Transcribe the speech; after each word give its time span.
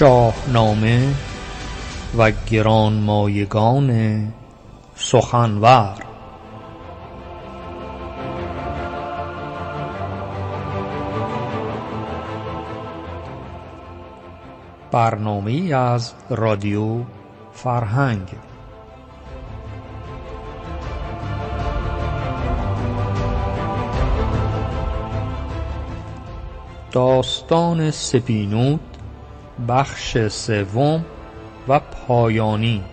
شاهنامه 0.00 1.14
و 2.18 2.30
گرانمایگان 2.30 4.32
سخنور. 4.94 5.94
برنامه 14.90 15.74
از 15.74 16.12
رادیو 16.30 17.02
فرهنگ. 17.52 18.28
داستان 26.92 27.90
سپینود 27.90 28.89
بخش 29.68 30.28
سوم 30.28 31.04
و 31.68 31.80
پایانی. 31.80 32.84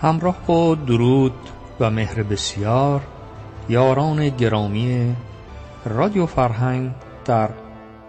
همراه 0.00 0.36
با 0.46 0.74
درود 0.74 1.32
و 1.80 1.90
مهر 1.90 2.22
بسیار 2.22 3.00
یاران 3.68 4.28
گرامی 4.28 5.16
رادیو 5.84 6.26
فرهنگ 6.26 6.90
در 7.24 7.50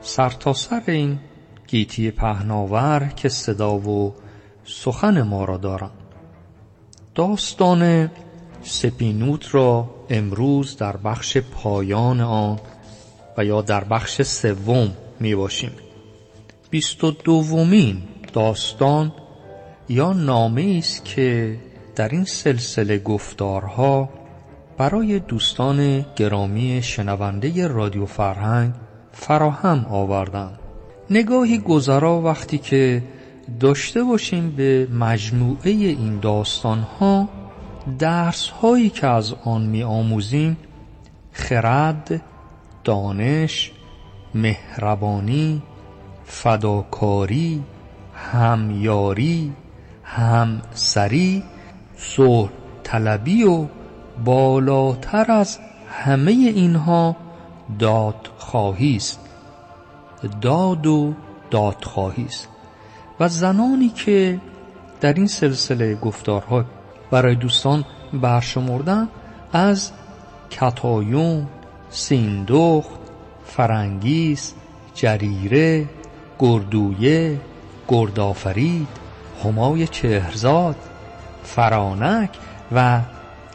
سرتاسر 0.02 0.80
سر 0.80 0.92
این 0.92 1.20
گیتی 1.68 2.12
پهناور 2.12 3.12
که 3.16 3.30
صدا 3.30 3.76
و 3.76 4.14
سخن 4.72 5.22
ما 5.22 5.46
را 5.46 5.58
دارم 5.58 5.92
داستان 7.16 8.12
سپینوت 8.64 9.56
را 9.56 9.90
امروز 10.10 10.78
در 10.78 10.98
بخش 10.98 11.38
پایان 11.38 12.22
آن 12.22 12.60
و 13.38 13.46
یا 13.46 13.62
در 13.62 13.84
بخش 13.84 14.22
سوم 14.22 14.92
می 15.20 15.36
باشیم. 15.36 15.72
بیست 16.70 17.04
و 17.04 17.12
دومین 17.12 18.04
داستان 18.34 19.12
یا 19.90 20.14
نامه 20.14 20.76
است 20.78 21.06
که 21.06 21.58
در 21.96 22.10
این 22.10 22.26
سلسله 22.26 22.98
گفتارها 22.98 24.10
برای 24.78 25.20
دوستان 25.20 26.06
گرامی 26.16 26.82
شنونده 26.84 27.68
رادیو 27.68 28.06
فرهنگ 28.06 28.74
فراهم 29.12 29.86
آوردم 29.90 30.52
نگاهی 31.10 31.58
گذرا 31.58 32.22
وقتی 32.22 32.58
که 32.58 33.04
داشته 33.60 34.04
باشیم 34.04 34.52
به 34.52 34.88
مجموعه 35.00 35.72
این 35.72 36.20
داستان 36.20 36.80
ها 36.80 37.30
درس 38.00 38.50
هایی 38.50 38.90
که 38.90 39.08
از 39.08 39.34
آن 39.46 39.62
می 39.62 39.84
آموزیم 39.84 40.58
خرد، 41.32 42.22
دانش، 42.84 43.72
مهربانی، 44.36 45.62
فداکاری، 46.26 47.64
همیاری، 48.14 49.54
همسری، 50.04 51.44
صلح 51.96 52.50
طلبی 52.84 53.44
و 53.44 53.66
بالاتر 54.26 55.32
از 55.32 55.60
همه 55.90 56.32
اینها 56.32 57.16
دادخواهی 57.80 58.96
است. 58.96 59.20
داد 60.42 60.88
و 60.88 61.14
دادخواهی 61.52 62.26
است. 62.26 62.48
و 63.22 63.28
زنانی 63.28 63.90
که 63.90 64.40
در 65.02 65.14
این 65.14 65.28
سلسله 65.28 65.96
گفتارها 65.96 66.66
برای 67.12 67.36
دوستان 67.36 67.86
برشمردن 68.14 69.08
از 69.54 69.92
کتایون، 70.50 71.48
سیندخت، 71.90 73.00
فرنگیس، 73.46 74.54
جریره، 74.94 75.90
گردویه، 76.40 77.40
گردآفرید، 77.88 78.88
همای 79.44 79.88
چهرزاد، 79.88 80.76
فرانک 81.44 82.30
و 82.72 83.02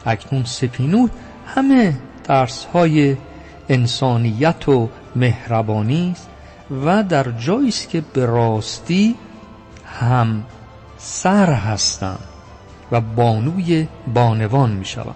اکنون 0.06 0.44
سپینود 0.44 1.10
همه 1.46 1.94
درس 2.24 2.64
های 2.64 3.16
انسانیت 3.68 4.68
و 4.68 4.88
مهربانی 5.16 6.10
است 6.12 6.28
و 6.84 7.02
در 7.02 7.30
جایی 7.30 7.70
که 7.70 8.02
به 8.12 8.26
راستی 8.26 9.14
هم 9.86 10.44
سر 10.98 11.52
هستند 11.52 12.24
و 12.92 13.00
بانوی 13.00 13.88
بانوان 14.14 14.72
می 14.72 14.84
شوند 14.84 15.14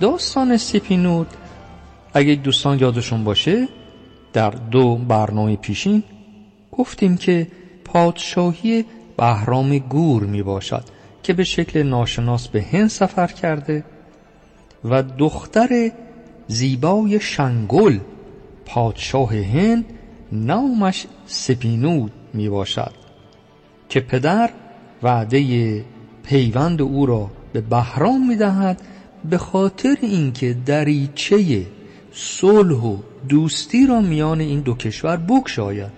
داستان 0.00 0.56
سپینود 0.56 1.26
اگه 2.14 2.34
دوستان 2.34 2.78
یادشون 2.78 3.24
باشه 3.24 3.68
در 4.32 4.50
دو 4.50 4.96
برنامه 4.96 5.56
پیشین 5.56 6.02
گفتیم 6.72 7.16
که 7.16 7.46
پادشاهی 7.84 8.84
بهرام 9.16 9.78
گور 9.78 10.22
می 10.24 10.42
باشد 10.42 10.84
که 11.22 11.32
به 11.32 11.44
شکل 11.44 11.82
ناشناس 11.82 12.48
به 12.48 12.62
هند 12.62 12.88
سفر 12.88 13.26
کرده 13.26 13.84
و 14.84 15.02
دختر 15.02 15.90
زیبای 16.48 17.20
شنگل 17.20 17.98
پادشاه 18.66 19.34
هند 19.36 19.84
نامش 20.32 21.06
سپینود 21.26 22.12
می 22.34 22.48
باشد 22.48 23.05
که 23.88 24.00
پدر 24.00 24.50
وعده 25.02 25.84
پیوند 26.22 26.82
او 26.82 27.06
را 27.06 27.30
به 27.52 27.60
بهرام 27.60 28.28
می 28.28 28.36
دهد 28.36 28.82
به 29.30 29.38
خاطر 29.38 29.96
اینکه 30.02 30.56
دریچه 30.66 31.66
صلح 32.12 32.82
و 32.82 32.96
دوستی 33.28 33.86
را 33.86 34.00
میان 34.00 34.40
این 34.40 34.60
دو 34.60 34.74
کشور 34.74 35.16
بگشاید 35.16 35.92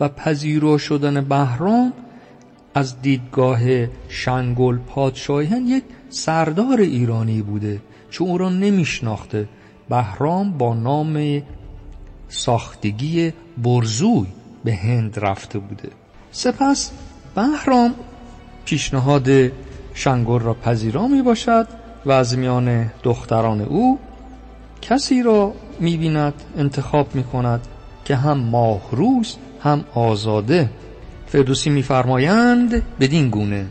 و 0.00 0.08
پذیرا 0.08 0.78
شدن 0.78 1.20
بهرام 1.20 1.92
از 2.74 3.02
دیدگاه 3.02 3.60
شنگل 4.08 4.78
پادشاهیان 4.78 5.66
یک 5.66 5.84
سردار 6.08 6.80
ایرانی 6.80 7.42
بوده 7.42 7.80
چون 8.10 8.28
او 8.28 8.38
را 8.38 8.48
نمیشناخته. 8.48 9.48
بهرام 9.88 10.58
با 10.58 10.74
نام 10.74 11.42
ساختگی 12.28 13.32
برزوی 13.58 14.26
به 14.64 14.74
هند 14.74 15.18
رفته 15.18 15.58
بوده. 15.58 15.88
سپس 16.36 16.90
بهرام 17.34 17.94
پیشنهاد 18.64 19.28
شنگل 19.94 20.40
را 20.40 20.54
پذیرا 20.54 21.06
می 21.06 21.22
باشد 21.22 21.66
و 22.06 22.12
از 22.12 22.38
میان 22.38 22.90
دختران 23.02 23.60
او 23.60 23.98
کسی 24.82 25.22
را 25.22 25.54
می 25.80 25.96
بیند 25.96 26.34
انتخاب 26.58 27.14
می 27.14 27.24
کند 27.24 27.60
که 28.04 28.16
هم 28.16 28.38
ماهروز 28.38 29.36
هم 29.62 29.84
آزاده. 29.94 30.70
فردوسی 31.26 31.70
میفرمایند 31.70 32.82
بدین 33.00 33.30
گونه 33.30 33.66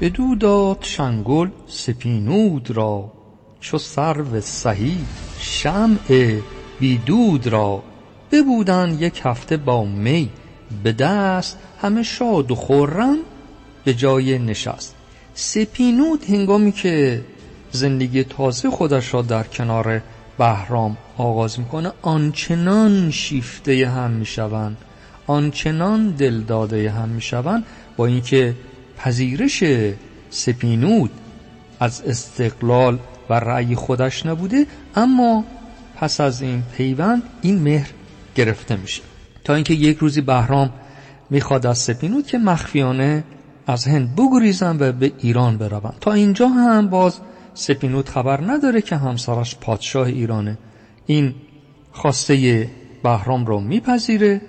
بدو 0.00 0.34
داد 0.34 0.78
شنگل 0.80 1.48
سپینود 1.66 2.70
را 2.70 3.12
چو 3.60 3.78
سرو 3.78 4.40
سهی 4.40 4.98
شمع 5.38 6.40
بی 6.80 6.98
دود 6.98 7.46
را. 7.46 7.82
ببودند 8.32 9.02
یک 9.02 9.20
هفته 9.24 9.56
با 9.56 9.84
می 9.84 10.30
به 10.82 10.92
دست 10.92 11.58
همه 11.82 12.02
شاد 12.02 12.50
و 12.50 12.54
خرم 12.54 13.18
به 13.84 13.94
جای 13.94 14.38
نشست. 14.38 14.94
سپینود 15.34 16.24
هنگامی 16.24 16.72
که 16.72 17.24
زندگی 17.70 18.24
تازه 18.24 18.70
خودش 18.70 19.14
را 19.14 19.22
در 19.22 19.42
کنار 19.42 20.02
بهرام 20.38 20.96
آغاز 21.18 21.58
می‌کنه 21.58 21.92
آنچنان 22.02 23.10
شیفته 23.10 23.88
هم 23.88 24.10
می‌شوند 24.10 24.76
آنچنان 25.26 26.10
دلداده 26.10 26.90
هم 26.90 27.08
می‌شوند. 27.08 27.64
با 27.96 28.06
اینکه 28.06 28.54
پذیرش 28.98 29.64
سپینود 30.30 31.10
از 31.80 32.02
استقلال 32.06 32.98
و 33.30 33.34
رأی 33.34 33.74
خودش 33.74 34.26
نبوده 34.26 34.66
اما 34.96 35.44
پس 35.96 36.20
از 36.20 36.42
این 36.42 36.62
پیوند 36.76 37.22
این 37.42 37.58
مهر 37.58 37.90
گرفته 38.34 38.76
میشه. 38.76 39.02
تا 39.44 39.54
اینکه 39.54 39.74
یک 39.74 39.98
روزی 39.98 40.20
بهرام 40.20 40.70
می‌خواد 41.30 41.66
از 41.66 41.78
سپینود 41.78 42.26
که 42.26 42.38
مخفیانه 42.38 43.24
از 43.66 43.86
هند 43.86 44.16
بگریزن 44.16 44.76
و 44.80 44.92
به 44.92 45.12
ایران 45.18 45.58
بروند. 45.58 45.96
تا 46.00 46.12
اینجا 46.12 46.48
هم 46.48 46.88
باز 46.88 47.18
سپینود 47.54 48.08
خبر 48.08 48.40
نداره 48.40 48.80
که 48.80 48.96
همسرش 48.96 49.56
پادشاه 49.56 50.06
ایرانه. 50.06 50.58
این 51.06 51.34
خواسته 51.92 52.70
بهرام 53.02 53.46
رو 53.46 53.60
میپذیره 53.60 54.40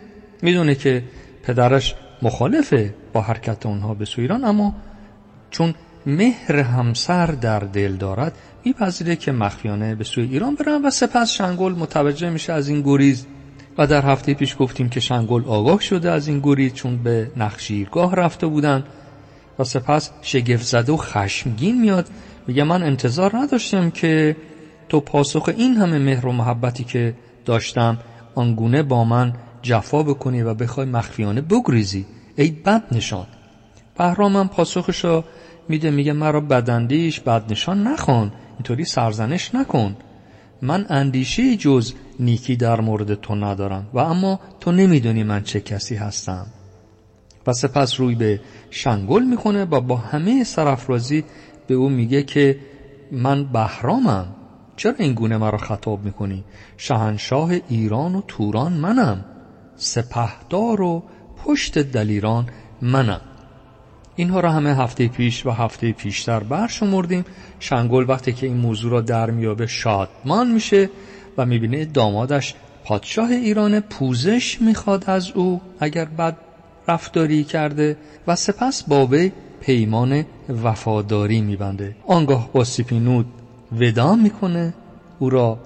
می‌دونه 0.42 0.76
که 0.76 1.04
پدرش 1.44 1.96
مخالفه 2.26 2.94
با 3.14 3.22
حرکت 3.22 3.66
اونها 3.66 3.94
به 3.94 4.06
سوی 4.06 4.22
ایران 4.22 4.44
اما 4.46 4.76
چون 5.52 5.74
مهر 6.06 6.60
همسر 6.60 7.26
در 7.26 7.60
دل 7.60 7.96
دارد 7.96 8.34
میپذیره 8.66 9.16
که 9.16 9.32
مخفیانه 9.32 9.96
به 9.96 10.04
سوی 10.04 10.24
ایران 10.24 10.56
برن 10.56 10.86
و 10.86 10.90
سپس 10.90 11.32
شنگل 11.32 11.72
متوجه 11.72 12.30
میشه 12.30 12.54
از 12.54 12.70
این 12.70 12.82
گریز. 12.82 13.26
و 13.78 13.88
در 13.88 14.06
هفته 14.06 14.34
پیش 14.34 14.56
گفتیم 14.60 14.90
که 14.90 15.00
شنگل 15.00 15.46
آگاه 15.46 15.82
شده 15.82 16.12
از 16.12 16.28
این 16.28 16.40
گریز 16.40 16.74
چون 16.74 17.04
به 17.04 17.32
نخشیرگاه 17.38 18.16
رفته 18.16 18.48
بودن 18.48 18.84
و 19.60 19.64
سپس 19.64 20.12
شگفت 20.22 20.64
زده 20.66 20.92
و 20.92 20.98
خشمگین 20.98 21.82
میاد. 21.82 22.10
میگه 22.48 22.64
من 22.64 22.84
انتظار 22.84 23.38
نداشتم 23.38 23.90
که 23.90 24.36
تو 24.90 25.00
پاسخ 25.00 25.50
این 25.58 25.74
همه 25.74 26.00
مهر 26.00 26.26
و 26.26 26.32
محبتی 26.32 26.84
که 26.84 27.14
داشتم 27.46 27.98
آنگونه 28.36 28.84
با 28.84 29.04
من 29.04 29.34
جفا 29.62 30.04
بکنی 30.04 30.42
و 30.42 30.54
بخوای 30.54 30.86
مخفیانه 30.86 31.42
بگریزی. 31.42 32.06
ای 32.36 32.52
بد 32.52 32.84
نشان. 32.92 33.28
بهرامم 33.98 34.48
پاسخشو 34.48 35.24
میده 35.70 35.92
میگه 35.92 36.14
مرا 36.14 36.42
بدندیش 36.42 37.20
بد 37.20 37.52
نشان 37.52 37.88
نخوان. 37.88 38.32
اینطوری 38.54 38.86
سرزنش 38.86 39.56
نکن. 39.56 39.96
من 40.62 40.86
اندیشه 40.90 41.56
جز 41.56 41.94
نیکی 42.20 42.56
در 42.56 42.82
مورد 42.82 43.14
تو 43.14 43.36
ندارم 43.36 43.88
و 43.94 44.00
اما 44.00 44.40
تو 44.60 44.72
نمی‌دونی 44.72 45.24
من 45.24 45.44
چه 45.44 45.62
کسی 45.62 45.96
هستم. 45.96 46.46
و 47.48 47.54
سپس 47.54 48.00
روی 48.00 48.16
به 48.16 48.42
شنگل 48.70 49.24
می‌کنه 49.24 49.66
و 49.66 49.82
با 49.82 49.98
همه 49.98 50.44
سرافرازی 50.44 51.24
به 51.68 51.74
او 51.74 51.90
میگه 51.90 52.24
که 52.24 52.60
من 53.12 53.44
بهرامم. 53.44 54.26
چرا 54.76 54.94
این 54.98 55.14
گونه 55.14 55.38
مرا 55.38 55.58
خطاب 55.58 56.06
می‌کنی؟ 56.06 56.44
شهنشاه 56.78 57.52
ایران 57.70 58.16
و 58.16 58.22
توران 58.28 58.74
منم. 58.74 59.26
سپهدار 59.76 60.82
و 60.82 61.04
پشت 61.46 61.80
دلیران 61.80 62.46
منم. 62.82 63.22
اینها 64.16 64.40
را 64.40 64.52
همه 64.52 64.76
هفته 64.76 65.08
پیش 65.08 65.46
و 65.46 65.52
هفته 65.52 65.92
پیشتر 65.92 66.40
برشمردیم. 66.40 67.26
شنگل 67.60 68.06
وقتی 68.08 68.34
که 68.34 68.48
این 68.48 68.58
موضوع 68.58 68.92
را 68.92 69.02
در 69.02 69.32
میابه 69.32 69.68
شادمان 69.68 70.52
میشه 70.52 70.90
و 71.38 71.46
می‌بینه 71.46 71.86
دامادش 71.86 72.56
پادشاه 72.84 73.30
ایران 73.30 73.80
پوزش 73.80 74.62
می‌خواد 74.62 75.04
از 75.08 75.32
او 75.32 75.62
اگر 75.80 76.06
بد 76.06 76.38
رفتاری 76.88 77.44
کرده 77.44 77.98
و 78.28 78.36
سپس 78.36 78.84
با 78.84 79.10
پیمان 79.62 80.26
وفاداری 80.64 81.42
میبنده. 81.42 81.96
آنگاه 82.08 82.50
با 82.54 82.64
سپینود 82.64 83.26
ودا 83.72 84.16
می‌کنه 84.16 84.74
او 85.20 85.30
را 85.30 85.60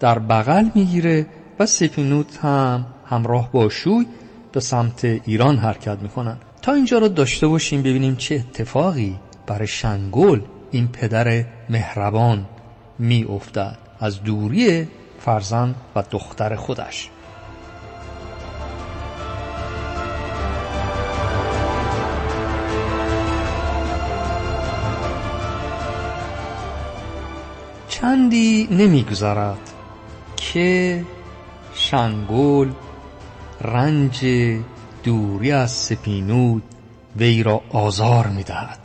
در 0.00 0.18
بغل 0.18 0.64
می‌گیره 0.74 1.26
و 1.58 1.66
سپینود 1.66 2.26
هم 2.42 2.86
همراه 3.06 3.52
با 3.52 3.68
شوی 3.68 4.06
به 4.54 4.60
سمت 4.60 5.04
ایران 5.04 5.58
حرکت 5.58 5.98
می‌کنن. 6.02 6.36
تا 6.62 6.72
اینجا 6.72 6.98
رو 6.98 7.08
داشته 7.08 7.46
باشیم 7.46 7.82
ببینیم 7.82 8.16
چه 8.16 8.34
اتفاقی 8.34 9.18
برای 9.46 9.66
شنگل 9.66 10.40
این 10.70 10.88
پدر 10.88 11.44
مهربان 11.70 12.46
می 12.98 13.24
افتد 13.24 13.78
از 14.00 14.22
دوری 14.22 14.88
فرزند 15.20 15.74
و 15.96 16.02
دختر 16.10 16.56
خودش. 16.56 17.10
چندی 27.88 28.68
نمیگذرد 28.70 29.70
که 30.36 31.04
شنگول 31.74 32.72
رنج 33.64 34.26
دوری 35.04 35.52
از 35.52 35.70
سپینود 35.70 36.62
وی 37.16 37.42
را 37.42 37.62
آزار 37.70 38.26
می‌دهد 38.26 38.78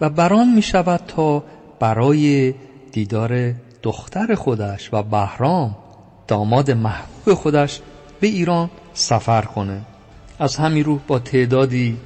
و 0.00 0.10
بران 0.10 0.48
می 0.54 0.62
شود 0.62 1.00
تا 1.08 1.44
برای 1.80 2.54
دیدار 2.92 3.54
دختر 3.82 4.34
خودش 4.34 4.88
و 4.92 5.02
بهرام 5.02 5.76
داماد 6.28 6.70
محبوب 6.70 7.34
خودش 7.34 7.80
به 8.20 8.26
ایران 8.26 8.70
سفر 8.94 9.42
کنه. 9.42 9.80
از 10.38 10.56
همین 10.56 10.84
روح 10.84 11.00
با 11.06 11.18
تعدادی 11.18 11.96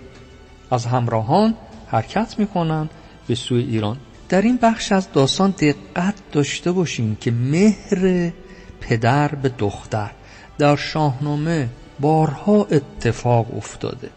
از 0.70 0.86
همراهان 0.86 1.54
حرکت 1.86 2.34
می‌کنن 2.38 2.88
به 3.26 3.34
سوی 3.34 3.62
ایران. 3.62 3.96
در 4.28 4.42
این 4.42 4.58
بخش 4.62 4.92
از 4.92 5.12
داستان 5.12 5.50
دقت 5.50 6.14
داشته 6.32 6.72
باشیم 6.72 7.16
که 7.20 7.30
مهر 7.30 8.32
پدر 8.80 9.28
به 9.28 9.48
دختر 9.48 10.10
در 10.58 10.76
شاهنامه 10.76 11.68
بارها 12.00 12.66
اتفاق 12.70 13.56
افتاده. 13.56 14.10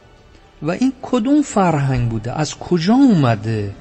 و 0.61 0.71
این 0.71 0.93
کدوم 1.01 1.41
فرهنگ 1.41 2.09
بوده؟ 2.09 2.39
از 2.39 2.55
کجا 2.55 2.93
اومده 2.93 3.73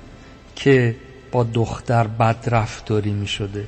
که 0.56 0.96
با 1.32 1.46
دختر 1.54 2.06
بدرفتاری 2.06 3.12
می 3.12 3.26
شده 3.26 3.66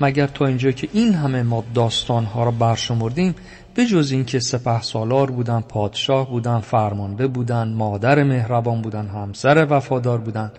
مگر 0.00 0.26
تا 0.26 0.46
اینجا 0.46 0.70
که 0.70 0.88
این 0.92 1.14
همه 1.14 1.42
ما 1.42 1.64
داستانها 1.74 2.44
را 2.44 2.50
برشمردیم 2.50 3.34
به 3.74 3.86
جز 3.86 4.12
این 4.12 4.24
که 4.24 4.40
سپه 4.40 4.82
سالار 4.82 5.30
بودن 5.30 5.60
پادشاه 5.60 6.30
بودن 6.30 6.60
فرمانده 6.60 7.26
بودن 7.26 7.72
مادر 7.72 8.22
مهربان 8.22 8.82
بودن 8.82 9.06
همسر 9.06 9.66
وفادار 9.70 10.18
بودن 10.18 10.52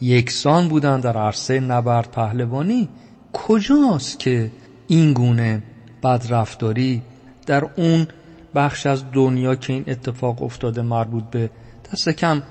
یکسان 0.00 0.68
بودن 0.68 1.00
در 1.00 1.16
عرصه 1.16 1.60
نبرد 1.60 2.10
پهلوانی 2.10 2.88
کجاست 3.32 4.18
که 4.18 4.50
این 4.88 5.12
گونه 5.12 5.62
بدرفتاری 6.02 7.02
در 7.46 7.64
اون 7.76 8.06
بخش 8.54 8.86
از 8.86 9.04
دنیا 9.12 9.54
که 9.54 9.72
این 9.72 9.84
اتفاق 9.86 10.42
افتاده 10.42 10.82
مربوط 10.82 11.24
به 11.24 11.50
دست 11.92 12.08
کم 12.08 12.42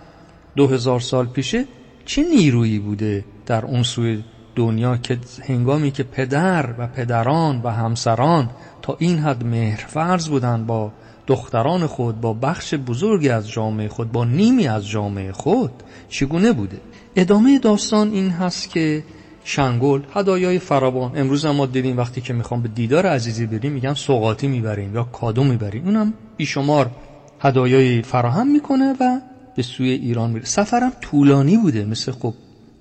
دو 0.56 0.68
هزار 0.68 1.00
سال 1.00 1.26
پیشه 1.26 1.66
چه 2.06 2.24
نیرویی 2.24 2.80
بوده 2.80 3.26
در 3.46 3.66
اون 3.66 3.84
سوی 3.84 4.24
دنیا 4.56 4.98
که 4.98 5.20
هنگامی 5.44 5.92
که 5.92 6.04
پدر 6.04 6.70
و 6.78 6.88
پدران 6.88 7.62
و 7.64 7.70
همسران 7.70 8.50
تا 8.82 8.96
این 9.00 9.20
حد 9.20 9.44
مهرفرز 9.44 10.30
بودن 10.30 10.66
با 10.66 10.92
دختران 11.28 11.88
خود 11.88 12.22
با 12.22 12.34
بخش 12.34 12.74
بزرگی 12.74 13.30
از 13.30 13.50
جامعه 13.50 13.88
خود 13.88 14.12
با 14.12 14.26
نیمی 14.26 14.68
از 14.68 14.88
جامعه 14.88 15.32
خود 15.32 15.72
چگونه 16.10 16.54
بوده؟ 16.54 16.82
ادامه 17.16 17.60
داستان 17.60 18.12
این 18.12 18.30
هست 18.30 18.70
که 18.70 19.04
شنگل 19.44 20.02
هدایای 20.14 20.60
فراوان. 20.60 21.18
امروز 21.18 21.46
هم 21.46 21.56
ما 21.56 21.66
دیدیم 21.66 21.98
وقتی 21.98 22.22
که 22.22 22.34
می‌خوام 22.34 22.62
به 22.62 22.68
دیدار 22.68 23.06
عزیزی 23.06 23.46
بریم 23.46 23.72
میگم 23.72 23.94
سوقاتی 23.94 24.48
می‌بریم 24.48 24.96
یا 24.96 25.04
کادو 25.04 25.44
می‌بریم. 25.44 25.86
اونم 25.86 26.14
بیشمار 26.38 26.92
هدایای 27.40 28.02
فراهم 28.02 28.48
می‌کنه 28.48 28.96
و 29.00 29.20
به 29.56 29.64
سوی 29.64 29.90
ایران 29.90 30.32
میره. 30.32 30.46
سفرم 30.46 30.92
طولانی 31.02 31.58
بوده 31.58 31.86
مثل 31.86 32.12
خب 32.12 32.34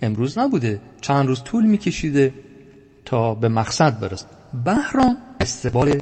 امروز 0.02 0.38
نبوده. 0.38 0.80
چند 1.00 1.26
روز 1.26 1.42
طول 1.42 1.66
میکشیده 1.66 2.34
تا 3.04 3.34
به 3.34 3.48
مقصد 3.48 4.00
برسه. 4.00 4.26
بهرام 4.64 5.16
استقبال 5.40 6.00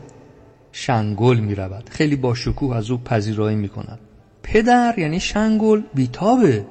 شنگل 0.73 1.37
می‌رود. 1.37 1.89
خیلی 1.91 2.17
با 2.17 2.35
شکوه 2.35 2.77
از 2.77 2.91
او 2.91 2.99
پذیرایی 2.99 3.57
می‌کند. 3.57 3.99
پدر 4.43 4.95
یعنی 4.99 5.21
شنگل 5.21 5.83
بیتابه. 5.95 6.67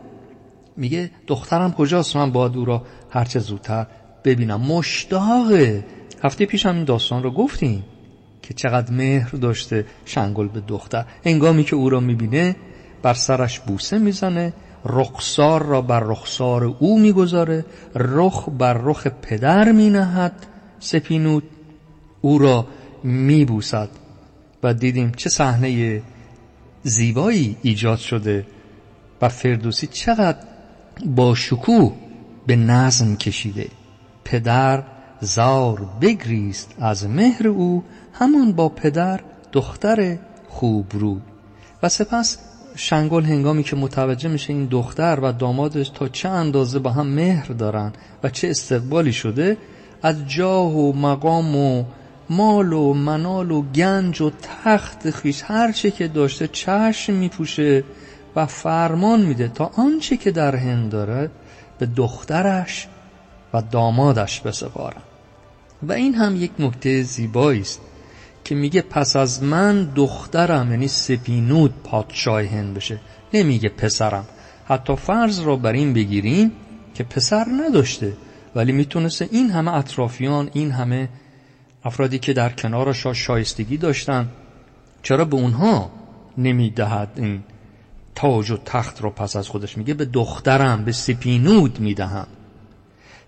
میگه 0.77 1.11
دخترم 1.27 1.71
کجاست؟ 1.71 2.15
من 2.15 2.31
باید 2.31 2.57
او 2.57 2.65
را 2.65 2.83
هرچه 3.09 3.39
زودتر 3.39 3.87
ببینم. 4.23 4.61
مشتاقه. 4.61 5.85
هفته 6.23 6.45
پیش 6.45 6.65
هم 6.65 6.75
این 6.75 6.83
داستان 6.83 7.23
رو 7.23 7.31
گفتیم 7.31 7.83
که 8.41 8.53
چقدر 8.53 8.93
مهر 8.93 9.29
داشته 9.29 9.85
شنگل 10.05 10.47
به 10.47 10.61
دختر. 10.67 11.05
انگامی 11.23 11.63
که 11.63 11.75
او 11.75 11.89
را 11.89 11.99
می‌بینه 11.99 12.55
بر 13.01 13.13
سرش 13.13 13.59
بوسه 13.59 13.97
می‌زنه 13.97 14.53
رخسار 14.85 15.63
را 15.63 15.81
بر 15.81 15.99
رخسار 15.99 16.63
او 16.63 16.99
می‌گذاره 16.99 17.65
رخ 17.95 18.49
بر 18.49 18.73
رخ 18.73 19.07
پدر 19.07 19.71
مینهد. 19.71 20.45
سپینود 20.79 21.43
او 22.21 22.37
را 22.37 22.67
میبوسد 23.03 23.89
و 24.63 24.73
دیدیم 24.73 25.11
چه 25.11 25.29
صحنه 25.29 26.01
زیبایی 26.83 27.57
ایجاد 27.61 27.97
شده 27.97 28.45
و 29.21 29.29
فردوسی. 29.29 29.87
چقدر 29.87 30.37
با 31.05 31.35
شکوه 31.35 31.93
به 32.47 32.55
نظم 32.55 33.15
کشیده. 33.15 33.67
پدر 34.23 34.83
زار 35.21 35.89
بگریست 36.01 36.75
از 36.79 37.07
مهر 37.07 37.47
او 37.47 37.83
همان 38.13 38.51
با 38.51 38.69
پدر 38.69 39.19
دختر 39.51 40.17
خوب 40.47 40.85
رو. 40.93 41.17
و 41.83 41.89
سپس 41.89 42.37
شنگل 42.75 43.23
هنگامی 43.23 43.63
که 43.63 43.75
متوجه 43.75 44.29
میشه 44.29 44.53
این 44.53 44.65
دختر 44.65 45.19
و 45.21 45.31
دامادش 45.31 45.89
تا 45.89 46.07
چه 46.07 46.29
اندازه 46.29 46.79
با 46.79 46.91
هم 46.91 47.07
مهر 47.07 47.47
دارن 47.47 47.93
و 48.23 48.29
چه 48.29 48.49
استقبالی 48.49 49.13
شده 49.13 49.57
از 50.01 50.27
جاه 50.27 50.73
و 50.77 50.93
مقام 50.93 51.55
و 51.55 51.83
مال 52.29 52.73
و 52.73 52.93
منال 52.93 53.51
و 53.51 53.61
گنج 53.61 54.21
و 54.21 54.31
تخت 54.63 55.09
خیش 55.09 55.43
هر 55.45 55.71
چه 55.71 55.91
که 55.91 56.07
داشته 56.07 56.47
چشم 56.47 57.13
میپوشه 57.13 57.83
و 58.37 58.45
فرمان 58.45 59.21
میده 59.21 59.47
تا 59.47 59.71
آنچه 59.77 60.17
که 60.17 60.31
در 60.31 60.55
هند 60.55 60.91
داره 60.91 61.29
به 61.79 61.85
دخترش 61.85 62.87
و 63.53 63.61
دامادش 63.61 64.41
بسپارم. 64.41 65.01
و 65.83 65.93
این 65.93 66.15
هم 66.15 66.35
یک 66.35 66.51
نکته 66.59 67.01
زیبایی 67.01 67.61
است 67.61 67.81
که 68.43 68.55
میگه 68.55 68.81
پس 68.81 69.15
از 69.15 69.43
من 69.43 69.83
دخترم 69.95 70.71
یعنی 70.71 70.87
سپینود 70.87 71.73
پادشاه 71.83 72.43
هند 72.43 72.73
بشه. 72.73 72.99
نمیگه 73.33 73.69
پسرم. 73.69 74.25
حتی 74.65 74.95
فرض 74.95 75.39
را 75.39 75.55
بر 75.55 75.71
این 75.73 75.93
بگیریم 75.93 76.51
که 76.93 77.03
پسر 77.03 77.45
نداشته. 77.61 78.13
ولی 78.55 78.71
می‌تونسته 78.71 79.29
این 79.31 79.49
همه 79.49 79.73
اطرافیان 79.73 80.49
این 80.53 80.71
همه 80.71 81.09
افرادی 81.83 82.19
که 82.19 82.33
در 82.33 82.49
کنارش 82.49 83.07
شایستگی 83.07 83.77
داشتن 83.77 84.29
چرا 85.03 85.25
به 85.25 85.35
اونها 85.35 85.91
نمی‌دهد 86.37 87.09
این 87.15 87.43
تاج 88.17 88.51
و 88.51 88.57
تخت 88.57 89.01
رو 89.01 89.09
پس 89.09 89.35
از 89.35 89.47
خودش 89.47 89.77
میگه 89.77 89.93
به 89.93 90.05
دخترم 90.05 90.85
به 90.85 90.91
سپینود 90.91 91.79
می‌دهم. 91.79 92.27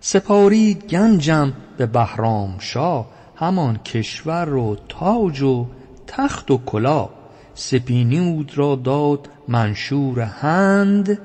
سپارید 0.00 0.84
گنجم 0.84 1.52
به 1.76 1.86
بهرام 1.86 2.56
شاه 2.58 3.10
همان 3.36 3.76
کشور 3.76 4.54
و 4.54 4.76
تاج 4.88 5.42
و 5.42 5.66
تخت 6.06 6.50
و 6.50 6.60
کلا. 6.66 7.08
سپینود 7.54 8.58
را 8.58 8.76
داد 8.76 9.28
منشور 9.48 10.20
هند 10.20 11.18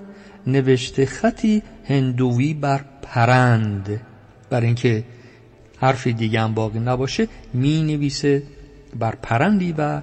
نوشته 0.48 1.06
خطی 1.06 1.64
هندوی 1.86 2.54
بر 2.54 2.86
پرند. 3.02 4.02
بر 4.50 4.62
اینکه 4.62 5.04
حرفی 5.78 6.14
دیگه 6.14 6.42
هم 6.42 6.54
باقی 6.54 6.80
نباشه 6.80 7.28
می 7.54 7.84
نویسه 7.84 8.44
بر 9.00 9.16
پرندی 9.22 9.76
و 9.78 10.02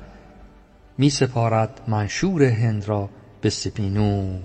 می 0.99 1.11
سپارد 1.11 1.81
منشور 1.89 2.43
هند 2.43 2.89
را 2.89 3.11
به 3.43 3.51
سپینود 3.51 4.43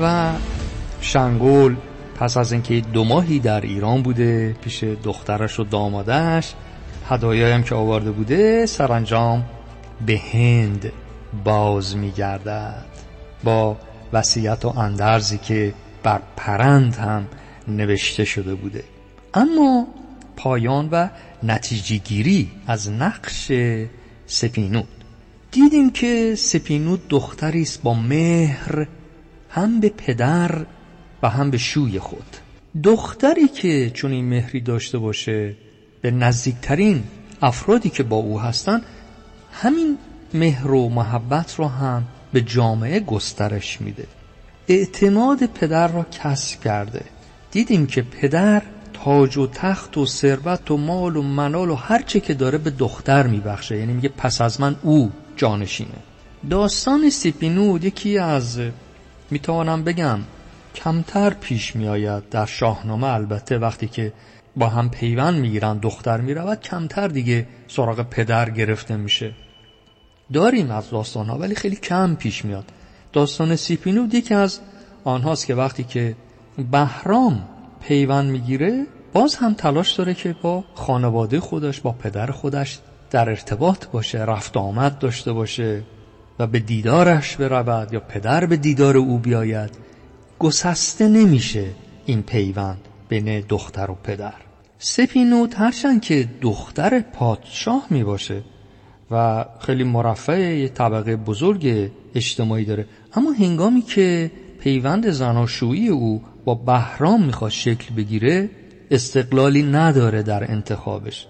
و 0.00 0.32
شنگول 1.00 1.76
پس 2.20 2.36
از 2.36 2.52
اینکه 2.52 2.80
دو 2.80 3.04
ماهی 3.04 3.38
در 3.38 3.60
ایران 3.60 4.02
بوده 4.02 4.52
پیش 4.52 4.84
دخترش 4.84 5.60
و 5.60 5.64
دامادش 5.64 6.54
هدایایی 7.08 7.52
هم 7.54 7.62
که 7.62 7.74
آورده 7.74 8.10
بوده 8.10 8.66
سرانجام 8.66 9.44
به 10.06 10.20
هند 10.32 10.92
باز 11.44 11.96
میگردد. 11.96 12.84
با 13.44 13.76
وصیت 14.12 14.64
و 14.64 14.68
اندرزی 14.68 15.38
که 15.38 15.74
بر 16.02 16.20
پرند 16.36 16.94
هم 16.94 17.26
نوشته 17.68 18.24
شده 18.24 18.54
بوده. 18.54 18.84
اما 19.34 19.86
پایان 20.36 20.88
و 20.92 21.08
نتیجه 21.42 21.96
گیری 21.96 22.50
از 22.66 22.90
نقش 22.90 23.52
سپینود. 24.26 24.88
دیدیم 25.50 25.90
که 25.90 26.34
سپینود 26.34 27.08
دختری 27.08 27.62
است 27.62 27.82
با 27.82 27.94
مهر 27.94 28.86
هم 29.50 29.80
به 29.80 29.88
پدر 29.88 30.66
و 31.22 31.28
هم 31.28 31.50
به 31.50 31.58
شوی 31.58 31.98
خود. 31.98 32.36
دختری 32.82 33.48
که 33.48 33.90
چون 33.90 34.12
این 34.12 34.24
مهری 34.24 34.60
داشته 34.60 34.98
باشه 34.98 35.56
به 36.00 36.10
نزدیکترین 36.10 37.02
افرادی 37.42 37.90
که 37.90 38.02
با 38.02 38.16
او 38.16 38.40
هستن 38.40 38.82
همین 39.52 39.98
مهر 40.34 40.70
و 40.70 40.88
محبت 40.88 41.54
رو 41.54 41.68
هم 41.68 42.04
به 42.32 42.40
جامعه 42.40 43.00
گسترش 43.00 43.80
میده. 43.80 44.06
اعتماد 44.68 45.46
پدر 45.46 45.88
را 45.88 46.06
کسب 46.22 46.60
کرده. 46.60 47.04
دیدیم 47.50 47.86
که 47.86 48.02
پدر 48.02 48.62
تاج 48.92 49.36
و 49.36 49.46
تخت 49.46 49.96
و 49.96 50.06
ثروت 50.06 50.70
و 50.70 50.76
مال 50.76 51.16
و 51.16 51.22
منال 51.22 51.70
و 51.70 51.74
هر 51.74 52.02
چه 52.02 52.20
که 52.20 52.34
داره 52.34 52.58
به 52.58 52.70
دختر 52.70 53.26
میبخشه. 53.26 53.78
یعنی 53.78 53.92
میگه 53.92 54.08
پس 54.08 54.40
از 54.40 54.60
من 54.60 54.76
او 54.82 55.12
جانشینه. 55.36 55.98
داستان 56.50 57.10
سیپینود 57.10 57.84
یکی 57.84 58.18
از 58.18 58.60
می‌توانم 59.30 59.84
بگم 59.84 60.18
کمتر 60.74 61.30
پیش 61.30 61.76
میآید 61.76 62.28
در 62.28 62.46
شاهنامه. 62.46 63.06
البته 63.06 63.58
وقتی 63.58 63.88
که 63.88 64.12
با 64.56 64.68
هم 64.68 64.90
پیوند 64.90 65.40
می‌گیرن 65.40 65.78
دختر 65.78 66.20
می‌رود 66.20 66.60
کمتر 66.60 67.08
دیگه 67.08 67.46
سراغ 67.68 68.02
پدر 68.02 68.50
گرفته 68.50 68.96
میشه. 68.96 69.34
داریم 70.32 70.70
از 70.70 70.90
داستان 70.90 71.26
ها 71.26 71.38
ولی 71.38 71.54
خیلی 71.54 71.76
کم 71.76 72.14
پیش 72.14 72.44
میاد. 72.44 72.64
داستان 73.12 73.56
سیپینود 73.56 74.14
یکی 74.14 74.34
از 74.34 74.60
آنهاست 75.04 75.46
که 75.46 75.54
وقتی 75.54 75.84
که 75.84 76.16
بهرام 76.70 77.48
پیوند 77.80 78.30
می‌گیره 78.30 78.86
باز 79.12 79.34
هم 79.34 79.54
تلاش 79.54 79.92
داره 79.92 80.14
که 80.14 80.36
با 80.42 80.64
خانواده 80.74 81.40
خودش 81.40 81.80
با 81.80 81.92
پدر 81.92 82.30
خودش 82.30 82.78
در 83.10 83.28
ارتباط 83.28 83.86
باشه 83.86 84.18
رفت 84.18 84.56
آمد 84.56 84.98
داشته 84.98 85.32
باشه 85.32 85.82
و 86.38 86.46
به 86.46 86.58
دیدارش 86.58 87.36
برود 87.36 87.92
یا 87.92 88.00
پدر 88.00 88.46
به 88.46 88.56
دیدار 88.56 88.96
او 88.96 89.18
بیاید. 89.18 89.70
گسسته 90.38 91.08
نمیشه 91.08 91.64
این 92.06 92.22
پیوند 92.22 92.80
بین 93.08 93.40
دختر 93.40 93.90
و 93.90 93.94
پدر. 93.94 94.34
سپینود 94.78 95.54
هرچند 95.54 96.00
که 96.00 96.28
دختر 96.40 97.00
پادشاه 97.00 97.86
می 97.90 98.04
باشه 98.04 98.42
و 99.10 99.44
خیلی 99.60 99.84
مرفع 99.84 100.40
یه 100.40 100.68
طبقه 100.68 101.16
بزرگ 101.16 101.90
اجتماعی 102.14 102.64
داره. 102.64 102.86
اما 103.14 103.30
هنگامی 103.30 103.82
که 103.82 104.30
پیوند 104.60 105.10
زناشویی 105.10 105.88
او 105.88 106.22
با 106.44 106.54
بهرام 106.54 107.24
می‌خواد 107.24 107.50
شکل 107.50 107.94
بگیره 107.94 108.50
استقلالی 108.90 109.62
نداره 109.62 110.22
در 110.22 110.50
انتخابش. 110.50 111.26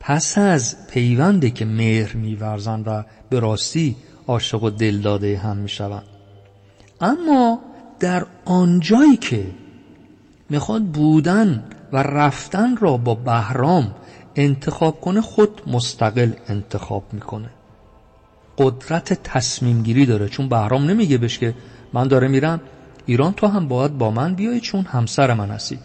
پس 0.00 0.38
از 0.38 0.76
پیونده 0.90 1.50
که 1.50 1.64
مهر 1.64 2.16
میورزن 2.16 2.82
و 2.86 3.02
به 3.30 3.40
راستی 3.40 3.96
عاشق 4.26 4.62
و 4.62 4.70
دلداده 4.70 5.38
هم 5.38 5.56
می‌شوند. 5.56 6.04
اما 7.00 7.58
در 8.00 8.26
آنجایی 8.44 9.16
که 9.16 9.46
می‌خواد 10.50 10.82
بودن 10.82 11.64
و 11.92 11.96
رفتن 11.96 12.76
را 12.76 12.96
با 12.96 13.14
بهرام 13.14 13.94
انتخاب 14.36 15.00
کنه 15.00 15.20
خود 15.20 15.62
مستقل 15.66 16.32
انتخاب 16.48 17.04
می‌کنه. 17.12 17.50
قدرت 18.58 19.22
تصمیم 19.22 19.82
گیری 19.82 20.06
داره 20.06 20.28
چون 20.28 20.48
بهرام 20.48 20.84
نمیگه 20.90 21.18
بهش 21.18 21.38
که 21.38 21.54
من 21.92 22.08
داره 22.08 22.28
میرم. 22.28 22.60
ایران 23.06 23.32
تو 23.32 23.46
هم 23.46 23.68
باید 23.68 23.98
با 23.98 24.10
من 24.10 24.34
بیای 24.34 24.60
چون 24.60 24.84
همسر 24.84 25.34
من 25.34 25.50
هستی. 25.50 25.78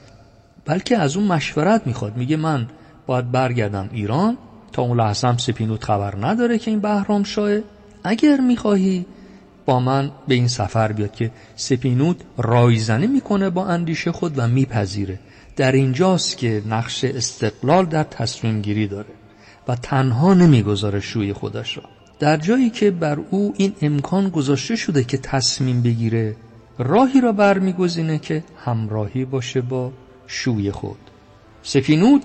بلکه 0.65 0.97
از 0.97 1.17
اون 1.17 1.27
مشورت 1.27 1.87
می‌خواد. 1.87 2.17
میگه 2.17 2.37
من 2.37 2.67
باید 3.05 3.31
برگردم 3.31 3.89
ایران. 3.91 4.37
تا 4.71 4.81
اون 4.81 4.99
لحظه 4.99 5.27
هم 5.27 5.37
سپینود 5.37 5.83
خبر 5.83 6.25
نداره 6.25 6.57
که 6.57 6.71
این 6.71 6.79
بهرام 6.79 7.23
شاه 7.23 7.59
اگر 8.03 8.37
می‌خواهی 8.37 9.05
با 9.65 9.79
من 9.79 10.11
به 10.27 10.35
این 10.35 10.47
سفر 10.47 10.91
بیاد 10.91 11.11
که 11.15 11.31
سپینود 11.55 12.23
رایزنی 12.37 13.07
می‌کنه 13.07 13.49
با 13.49 13.65
اندیشه 13.65 14.11
خود 14.11 14.33
و 14.37 14.47
میپذیره. 14.47 15.19
در 15.55 15.71
اینجاست 15.71 16.37
که 16.37 16.63
نقش 16.69 17.03
استقلال 17.03 17.85
در 17.85 18.03
تصمیم 18.03 18.61
گیری 18.61 18.87
داره 18.87 19.13
و 19.67 19.75
تنها 19.75 20.33
نمی‌گذاره 20.33 20.99
شوی 20.99 21.33
خودش 21.33 21.77
را. 21.77 21.83
در 22.19 22.37
جایی 22.37 22.69
که 22.69 22.91
بر 22.91 23.19
او 23.31 23.53
این 23.57 23.73
امکان 23.81 24.29
گذاشته 24.29 24.75
شده 24.75 25.03
که 25.03 25.17
تصمیم 25.17 25.81
بگیره 25.81 26.35
راهی 26.79 27.21
را 27.21 27.31
برمیگزینه 27.31 28.19
که 28.19 28.43
همراهی 28.65 29.25
باشه 29.25 29.61
با 29.61 29.91
شوی 30.27 30.71
خود. 30.71 30.97
سپینود 31.63 32.23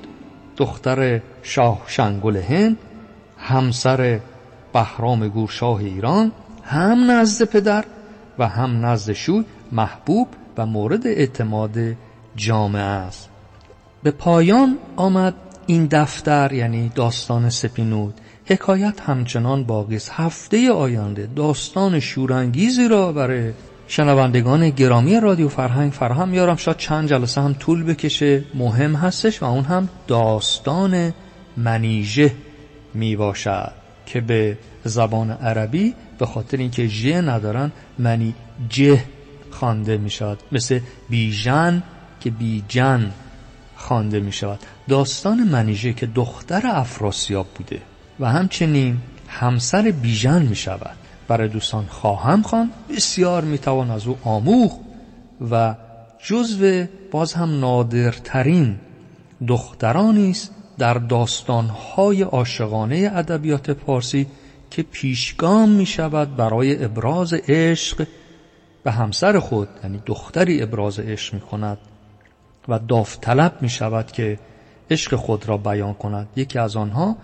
دختر 0.56 1.20
شاه 1.42 1.82
شنگل 1.86 2.36
هند 2.36 2.78
همسر 3.38 4.20
بهرام 4.72 5.28
گورشاه 5.28 5.78
ایران 5.78 6.32
هم 6.62 7.10
نزد 7.10 7.44
پدر 7.44 7.84
و 8.38 8.48
هم 8.48 8.86
نزد 8.86 9.12
شوی 9.12 9.44
محبوب 9.72 10.28
و 10.58 10.66
مورد 10.66 11.06
اعتماد 11.06 11.76
جامعه 12.36 12.82
است. 12.82 13.28
به 14.02 14.10
پایان 14.10 14.78
آمد 14.96 15.34
این 15.66 15.86
دفتر 15.86 16.52
یعنی 16.52 16.92
داستان 16.94 17.50
سپینود. 17.50 18.14
حکایت 18.44 19.00
همچنان 19.00 19.64
باقی 19.64 19.96
است 19.96 20.10
هفته 20.14 20.72
آینده 20.72 21.28
داستان 21.36 22.00
شورانگیزی 22.00 22.88
را 22.88 23.12
برای 23.12 23.52
شنوندگان 23.88 24.70
گرامی 24.70 25.20
رادیو 25.20 25.48
فرهنگ 25.48 25.92
فراهم 25.92 26.28
میارم 26.28 26.56
شاید 26.56 26.76
چند 26.76 27.08
جلسه 27.08 27.40
هم 27.40 27.54
طول 27.54 27.84
بکشه. 27.84 28.44
مهم 28.54 28.94
هستش 28.94 29.42
و 29.42 29.44
اون 29.44 29.64
هم 29.64 29.88
داستان 30.06 31.12
منیژه 31.56 32.32
می 32.94 33.16
باشد 33.16 33.72
که 34.06 34.20
به 34.20 34.58
زبان 34.84 35.30
عربی 35.30 35.94
به 36.18 36.26
خاطر 36.26 36.56
اینکه 36.56 36.86
ژ 36.86 37.06
ندارن 37.06 37.72
منی 37.98 38.34
جه 38.68 39.04
خوانده 39.50 39.96
می 39.96 40.10
شود 40.10 40.38
مثل 40.52 40.80
بیژن 41.08 41.82
که 42.20 42.30
بیجن 42.30 43.12
خوانده 43.76 44.20
می 44.20 44.32
شود. 44.32 44.58
داستان 44.88 45.42
منیژه 45.42 45.92
که 45.92 46.06
دختر 46.06 46.62
افراسیاب 46.66 47.46
بوده 47.54 47.80
و 48.20 48.26
همچنین 48.26 48.96
همسر 49.28 49.90
بیژن 50.02 50.42
می 50.42 50.56
شود. 50.56 50.96
برای 51.28 51.48
دوستان 51.48 51.86
خواهم 51.86 52.42
خوان 52.42 52.70
بسیار 52.88 53.44
می 53.44 53.58
توان 53.58 53.90
از 53.90 54.06
او 54.06 54.18
آموخ 54.24 54.78
و 55.50 55.74
جزو 56.22 56.84
باز 57.10 57.32
هم 57.32 57.60
نادرترین 57.60 58.76
دخترانی 59.48 60.30
است 60.30 60.50
در 60.78 60.94
داستانهای 60.94 62.22
عاشقانه 62.22 63.10
ادبیات 63.14 63.70
پارسی 63.70 64.26
که 64.70 64.82
پیشگام 64.82 65.68
می 65.68 65.86
شود 65.86 66.36
برای 66.36 66.84
ابراز 66.84 67.34
عشق 67.48 68.06
به 68.82 68.92
همسر 68.92 69.38
خود 69.38 69.68
یعنی 69.82 70.02
دختری 70.06 70.62
ابراز 70.62 70.98
عشق 70.98 71.34
می 71.34 71.40
کند. 71.40 71.78
و 72.70 72.78
داوطلب 72.78 73.58
می 73.60 73.68
شود 73.68 74.12
که 74.12 74.38
عشق 74.90 75.14
خود 75.16 75.48
را 75.48 75.56
بیان 75.56 75.94
کند. 75.94 76.28
یکی 76.36 76.58
از 76.58 76.76
آنها 76.76 77.16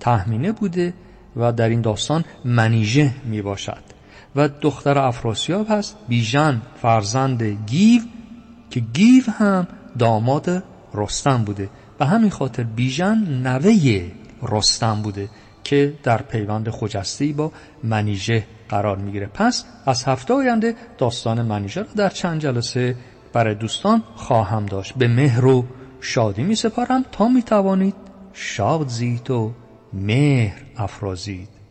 تهمینه 0.00 0.52
بوده 0.52 0.94
و 1.36 1.52
در 1.52 1.68
این 1.68 1.80
داستان 1.80 2.24
منیژه 2.44 3.10
می 3.24 3.42
باشد 3.42 3.82
و 4.36 4.48
دختر 4.48 4.98
افراسیاب 4.98 5.66
هست 5.70 5.96
بیژن 6.08 6.62
فرزند 6.82 7.42
گیو 7.42 8.02
که 8.70 8.80
گیو 8.80 9.24
هم 9.30 9.66
داماد 9.98 10.62
رستم 10.94 11.44
بوده. 11.44 11.68
و 12.00 12.06
همین 12.06 12.30
خاطر 12.30 12.62
بیژن 12.62 13.18
نوه 13.42 14.10
رستم 14.42 15.02
بوده 15.02 15.28
که 15.64 15.94
در 16.02 16.22
پیوند 16.22 16.70
خجستی 16.70 17.32
با 17.32 17.52
منیژه 17.84 18.44
قرار 18.68 18.96
می‌گیره. 18.96 19.26
پس 19.26 19.64
از 19.86 20.04
هفته 20.04 20.34
آینده 20.34 20.74
داستان 20.98 21.42
منیژه 21.42 21.82
را 21.82 21.88
در 21.96 22.08
چند 22.08 22.40
جلسه 22.40 22.96
برای 23.32 23.54
دوستان 23.54 24.02
خواهم 24.14 24.66
داشت. 24.66 24.94
به 24.94 25.08
مهر 25.08 25.46
و 25.46 25.64
شادی 26.00 26.42
می 26.42 26.54
سپارم 26.54 27.04
تا 27.12 27.28
می 27.28 27.42
توانید 27.42 27.94
شاد 28.32 28.88
زید 28.88 29.30
و 29.30 29.52
مهر 29.92 30.62
افرازید. 30.76 31.61